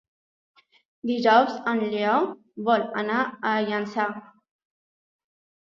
[1.09, 2.17] Dijous en Lleó
[2.71, 4.13] vol anar a Llançà.